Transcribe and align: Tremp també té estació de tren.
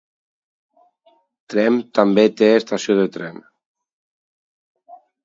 Tremp 1.53 1.77
també 1.99 2.23
té 2.39 2.49
estació 2.61 2.97
de 3.01 3.05
tren. 3.19 3.37